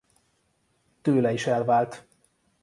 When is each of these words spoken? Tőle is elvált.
Tőle 1.01 1.31
is 1.33 1.47
elvált. 1.47 2.07